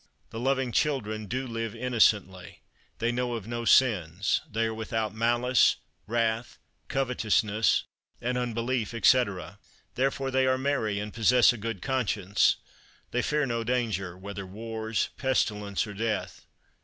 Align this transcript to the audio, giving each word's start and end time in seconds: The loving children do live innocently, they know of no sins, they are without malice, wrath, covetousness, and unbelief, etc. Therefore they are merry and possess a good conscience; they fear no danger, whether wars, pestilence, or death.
The 0.31 0.39
loving 0.39 0.71
children 0.71 1.27
do 1.27 1.45
live 1.45 1.75
innocently, 1.75 2.63
they 2.97 3.11
know 3.11 3.35
of 3.35 3.45
no 3.45 3.65
sins, 3.65 4.41
they 4.49 4.65
are 4.65 4.73
without 4.73 5.13
malice, 5.13 5.75
wrath, 6.07 6.57
covetousness, 6.87 7.83
and 8.19 8.35
unbelief, 8.35 8.95
etc. 8.95 9.59
Therefore 9.93 10.31
they 10.31 10.47
are 10.47 10.57
merry 10.57 10.97
and 10.97 11.13
possess 11.13 11.53
a 11.53 11.57
good 11.59 11.83
conscience; 11.83 12.55
they 13.11 13.21
fear 13.21 13.45
no 13.45 13.63
danger, 13.63 14.17
whether 14.17 14.43
wars, 14.47 15.09
pestilence, 15.19 15.85
or 15.85 15.93
death. 15.93 16.47